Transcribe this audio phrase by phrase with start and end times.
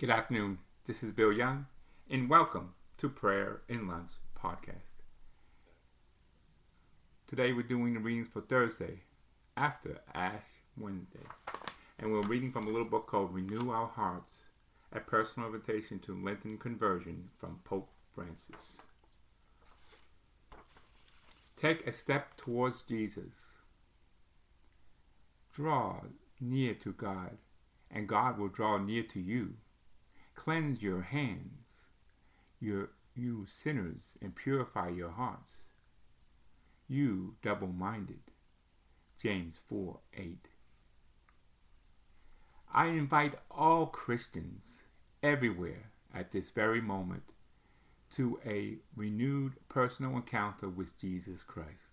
[0.00, 0.60] Good afternoon.
[0.86, 1.66] This is Bill Young,
[2.08, 5.02] and welcome to Prayer and Lunch podcast.
[7.26, 9.00] Today we're doing the readings for Thursday
[9.58, 10.46] after Ash
[10.78, 11.26] Wednesday,
[11.98, 14.32] and we're reading from a little book called Renew Our Hearts,
[14.90, 18.78] a personal invitation to Lenten conversion from Pope Francis.
[21.58, 23.34] Take a step towards Jesus.
[25.52, 26.04] Draw
[26.40, 27.36] near to God,
[27.90, 29.56] and God will draw near to you.
[30.40, 31.84] Cleanse your hands,
[32.60, 35.64] your, you sinners, and purify your hearts.
[36.88, 38.22] You double minded.
[39.20, 40.48] James 4 8.
[42.72, 44.82] I invite all Christians
[45.22, 47.24] everywhere at this very moment
[48.14, 51.92] to a renewed personal encounter with Jesus Christ,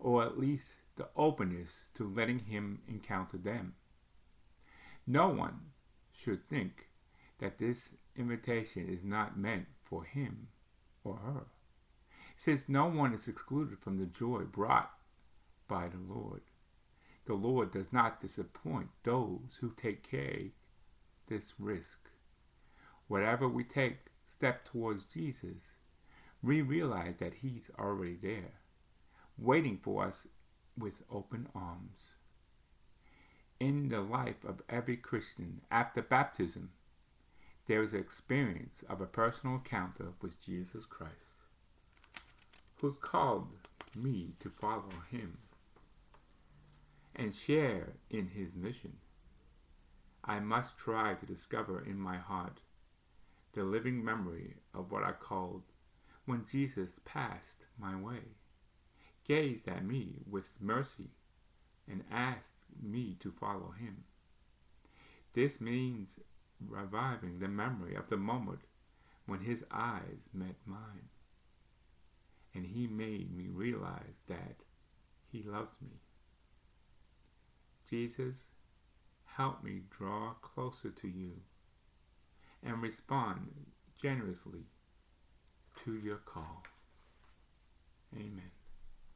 [0.00, 3.76] or at least the openness to letting Him encounter them.
[5.06, 5.70] No one
[6.12, 6.89] should think
[7.40, 10.48] that this invitation is not meant for him
[11.04, 11.46] or her,
[12.36, 14.90] since no one is excluded from the joy brought
[15.66, 16.42] by the Lord.
[17.24, 20.50] The Lord does not disappoint those who take care
[21.26, 22.10] this risk.
[23.08, 25.72] Whatever we take step towards Jesus,
[26.42, 28.54] we realize that He's already there,
[29.38, 30.26] waiting for us
[30.76, 32.00] with open arms.
[33.58, 36.70] In the life of every Christian after baptism,
[37.70, 41.36] there is experience of a personal encounter with Jesus Christ,
[42.80, 43.46] who's called
[43.94, 45.38] me to follow Him
[47.14, 48.96] and share in His mission.
[50.24, 52.58] I must try to discover in my heart
[53.52, 55.62] the living memory of what I called
[56.26, 58.34] when Jesus passed my way,
[59.28, 61.10] gazed at me with mercy,
[61.88, 64.02] and asked me to follow him.
[65.34, 66.18] This means
[66.68, 68.60] reviving the memory of the moment
[69.26, 71.08] when his eyes met mine,
[72.54, 74.56] and he made me realize that
[75.30, 76.00] he loves me.
[77.88, 78.36] Jesus,
[79.24, 81.32] help me draw closer to you
[82.62, 83.48] and respond
[84.02, 84.64] generously
[85.84, 86.62] to your call.
[88.14, 88.59] Amen.